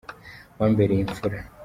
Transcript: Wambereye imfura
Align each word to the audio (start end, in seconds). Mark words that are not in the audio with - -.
Wambereye 0.59 1.01
imfura 1.01 1.37